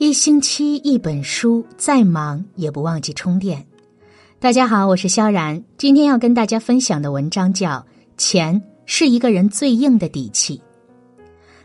[0.00, 3.66] 一星期一本书，再忙也不忘记充电。
[4.38, 7.72] 大家好，我是萧然，今天要跟大家分享的文章叫
[8.16, 10.56] 《钱是一个人最硬的底气》。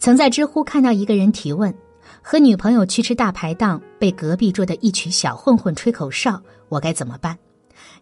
[0.00, 1.72] 曾在知乎看到一个人提问：
[2.20, 7.38] 和女朋友去吃大排档，被隔壁桌的一群小混混吹口哨，我该怎么办？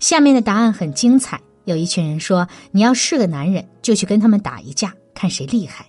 [0.00, 1.38] 下面的答案很精彩。
[1.66, 5.84] 有一群人说：你要是个男人，就去跟他们打一架，看谁厉害。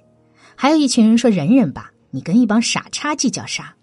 [0.55, 3.73] 还有一群人说：忍忍吧，你跟一帮傻叉计较啥？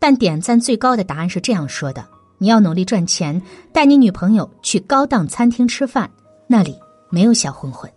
[0.00, 2.04] 但点赞最高的答案是这样说的
[2.38, 3.40] ：“你要努力赚钱，
[3.70, 6.10] 带你女朋友去高档餐厅吃饭，
[6.48, 6.76] 那里
[7.10, 7.88] 没有小混混。”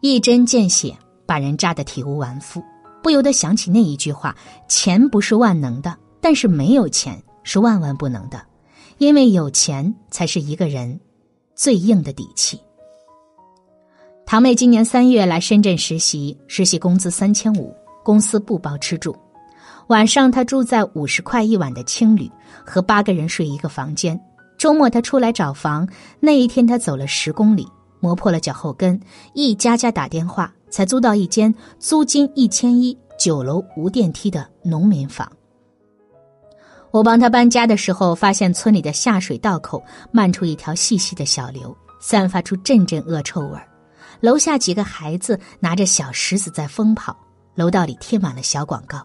[0.00, 0.96] 一针见血，
[1.26, 2.62] 把人扎得体无完肤。
[3.02, 4.34] 不由得想起那一句话
[4.68, 8.40] ：“钱不是万能的，但是没有钱是万万不能的，
[8.98, 11.00] 因为有钱才是一个人
[11.56, 12.60] 最硬的底气。”
[14.24, 17.74] 堂妹今年三月来深圳实习，实习工资三千五，
[18.04, 19.16] 公司不包吃住。
[19.88, 22.30] 晚上，他住在五十块一晚的青旅，
[22.64, 24.18] 和八个人睡一个房间。
[24.58, 25.88] 周末他出来找房，
[26.20, 27.66] 那一天他走了十公里，
[27.98, 29.00] 磨破了脚后跟，
[29.32, 35.30] 一家家打电话才租到一间租金一千一、九楼无电梯的农民房。
[36.90, 43.58] 我帮他搬家的时候，发现村里的下水道口漫出一条细细的小流，散发出阵阵恶臭味
[44.20, 47.16] 楼下几个孩子拿着小石子在疯跑，
[47.54, 49.02] 楼道里贴满了小广告。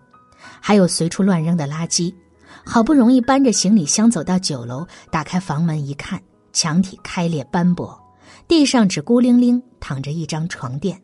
[0.65, 2.15] 还有随处乱扔的垃圾，
[2.63, 6.17] 好不容易搬着行李箱走到九楼，打开房门一看，
[6.53, 8.01] 墙体开裂斑驳，
[8.47, 10.97] 地上只孤零零躺着一张床垫。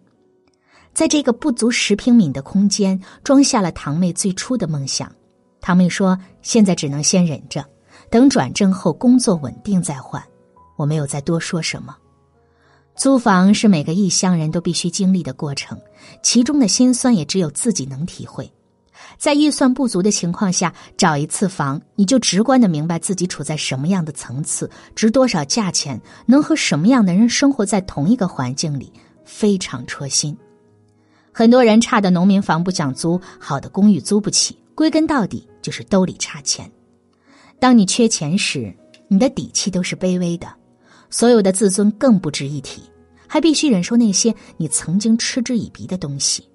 [0.94, 5.14] 在这个不足十平米的空间，装下了堂妹最初的梦想。
[5.60, 7.66] 堂妹说：“现在只能先忍着，
[8.10, 10.24] 等转正后工作稳定再换。”
[10.78, 11.94] 我没有再多说什么。
[12.96, 15.78] 租房是每个异乡人都必须经历的过程，
[16.24, 18.50] 其中的辛酸也只有自己能体会。
[19.18, 28.92] 在预算不足的情况下找一次房，你就直观的明白自己处在什么样的层次，值多少价钱，能和什么样的人生活在同一个环境里，
[29.26, 30.38] 非常戳心。
[31.32, 36.70] 很多人差的农民房不想租，好的公寓租不起，归根到底就是兜里差钱。
[37.60, 38.76] 当你缺钱时，
[39.08, 40.48] 你的底气都是卑微的，
[41.10, 42.82] 所有的自尊更不值一提，
[43.28, 46.49] 还必须忍受那些你曾经嗤之以鼻的东西。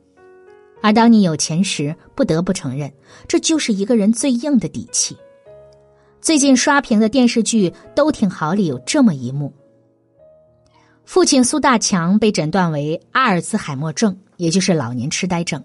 [0.85, 2.93] 而当你有钱时，不得不承认，
[3.27, 5.17] 这就是一个人最硬的底气。
[6.21, 9.51] 最近刷屏的电视剧《都挺好》里有这么一幕：
[11.07, 15.65] 父亲苏大强被诊断为阿尔兹海默症，也就是老年痴呆症。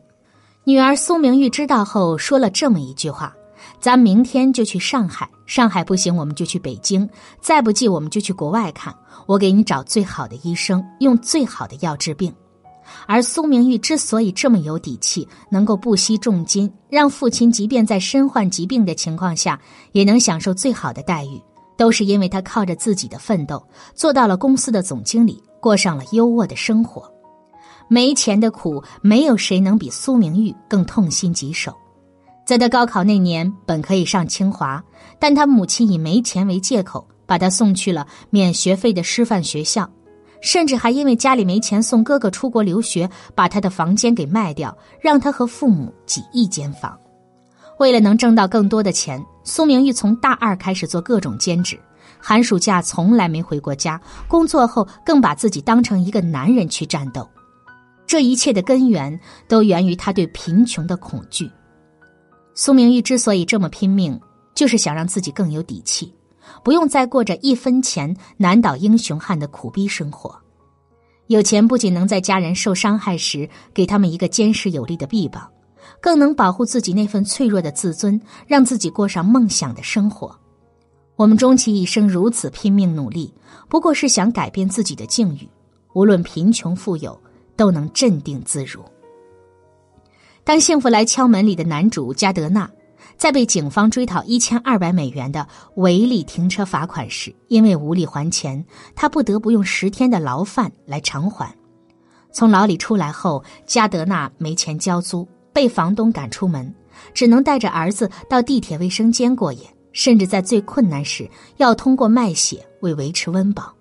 [0.64, 3.36] 女儿苏明玉知道后说了这么一句话
[3.82, 7.10] ：“咱明天就去上海，上海不行我们就去北京，
[7.42, 12.34] 再不济我们就去国外看，我给你找最好的医生，用最好的药治病。”
[13.08, 19.60] 而苏明玉之所以这么有底气，能够不惜重金让父亲即便在身患疾病的情况下
[19.92, 21.42] 也能享受最好的待遇，
[21.78, 23.62] 都是因为他靠着自己的奋斗
[23.94, 27.12] 做到了公司的总经理，过上了优渥的生活。
[27.88, 31.74] 没钱的苦，没有谁能比苏明玉更痛心疾首。
[32.46, 34.84] 在他高考那年，本可以上清华，
[35.20, 39.90] 但他母亲以没钱为借口，把他送去了免学费的师范学校。
[40.42, 46.98] 甚至还因为家里没钱送哥哥出国留学，把他的房间给卖掉，让他和父母挤一间房。
[47.78, 51.80] 为了能挣到更多的钱，苏明玉从大二开始做各种兼职，
[52.20, 54.00] 寒暑假从来没回过家。
[54.28, 57.28] 工作后更把自己当成一个男人去战斗。
[58.06, 59.18] 这一切的根源
[59.48, 61.50] 都源于他对贫穷的恐惧。
[62.54, 64.20] 苏明玉之所以这么拼命，
[64.54, 66.14] 就是想让自己更有底气。
[66.64, 70.36] 不用再过着一分钱难倒英雄汉的苦逼生活，
[71.28, 75.50] 有钱不仅能在家人受伤害时给他们一个坚实有力的臂膀，
[76.02, 80.36] 更能保护自己那份脆弱的自尊，让自己过上梦想的生活。
[81.16, 83.34] 我们终其一生如此拼命努力，
[83.68, 85.50] 不过是想改变自己的境遇，
[85.94, 87.20] 无论贫穷富有，
[87.56, 88.84] 都能镇定自如。
[90.44, 92.70] 当幸福来敲门里的男主加德纳。
[93.20, 95.46] 在被警方追讨一千二百美元的
[95.76, 98.64] 违例停车罚款时，因为无力还钱，
[98.96, 101.54] 他不得不用十天的牢饭来偿还。
[102.32, 106.74] 从牢里出来后，加德纳没钱交租，被房东赶出门，
[107.14, 113.74] 只能带着儿子到地铁卫生间过夜，甚至在最困难时要通过卖血为维持温饱。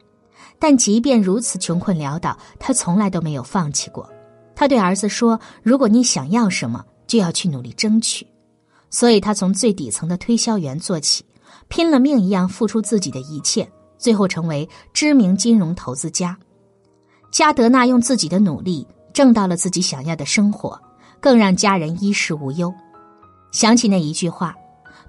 [0.58, 4.11] 但即便如此穷困潦倒，他从来都没有放弃过。
[4.56, 8.26] 他对儿子说：“如果你想要什么，就要去努力争取。”
[8.90, 11.25] 所以他从最底层的推销员做起，
[11.69, 16.37] 拼了命一样付出自己的一切，最后成为知名金融投资家。
[17.31, 20.81] 加德纳用自己的努力挣到了自己想要的生活，
[21.20, 22.73] 更让家人衣食无忧。
[23.52, 24.55] 想起那一句话：“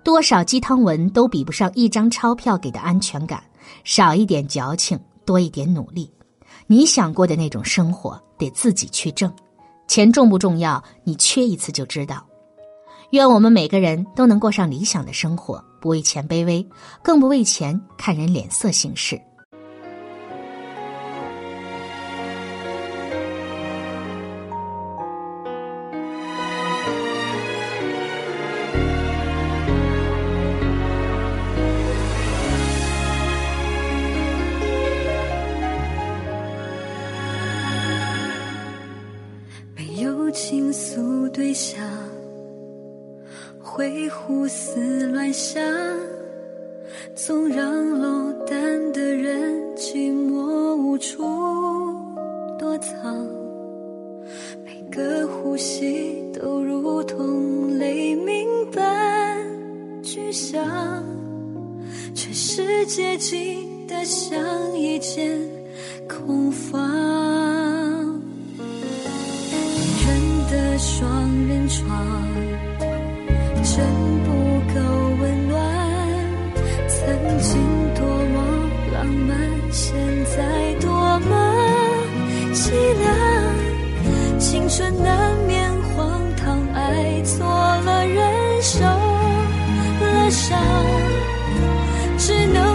[0.04, 3.42] 多少鸡汤文都比不上一张钞票给的安全感。
[3.84, 6.12] 少一点矫情，多一点努力。
[6.68, 9.32] 你想过的那种生活，得自己去挣。
[9.88, 10.84] 钱重不重要？
[11.04, 12.26] 你缺一次就知道。
[13.12, 16.64] 愿我们每个人都能过上理想的生活，不为钱卑微，
[17.02, 19.20] 更不为钱看人脸色行事。
[39.76, 41.84] 没有倾诉对象，
[43.72, 45.64] 会胡思乱想，
[47.14, 51.24] 总让落单的人寂寞无处
[52.58, 53.16] 躲藏。
[54.66, 59.38] 每个呼吸都如同雷鸣般
[60.02, 60.66] 巨响，
[62.16, 65.40] 全世界静得像一间
[66.08, 66.82] 空房。
[70.02, 70.12] 人
[70.50, 72.20] 的双人床
[79.72, 79.96] 现
[80.26, 81.54] 在多么
[82.54, 84.40] 凄凉。
[84.40, 90.60] 青春难免荒唐，爱错了人，受了伤，
[92.18, 92.69] 只能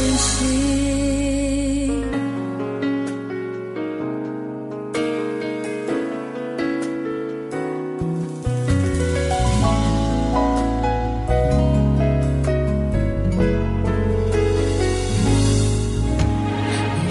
[0.00, 0.48] 真心。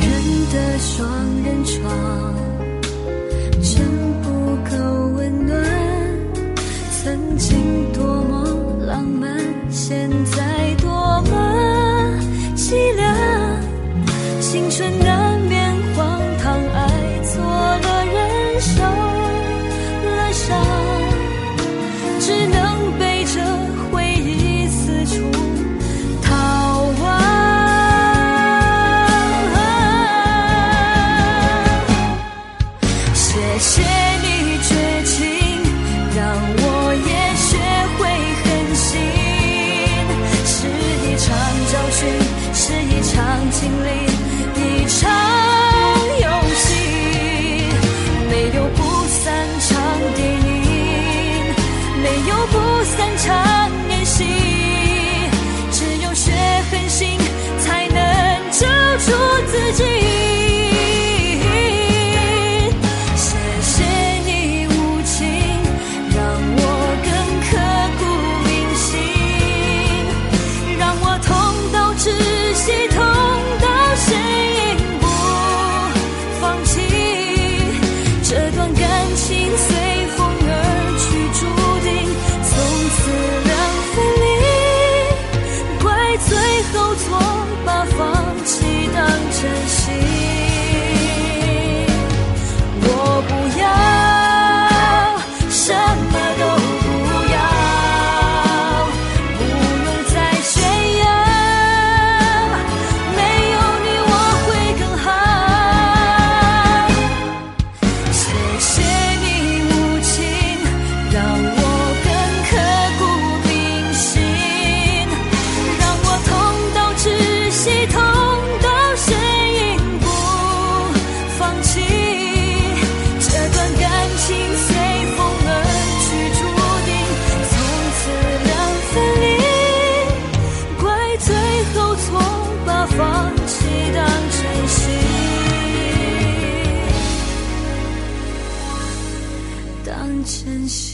[0.01, 0.07] 人
[0.51, 0.97] 的双
[1.43, 2.33] 人床，
[3.61, 3.71] 真
[4.23, 4.27] 不
[4.67, 4.98] 够。
[42.53, 43.89] 是一场经历
[44.55, 45.09] 一场
[46.21, 46.69] 游戏。
[48.29, 49.25] 没有不散
[49.59, 49.69] 场
[50.15, 51.53] 电影
[52.01, 53.48] 没有不散场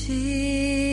[0.08, 0.85] 的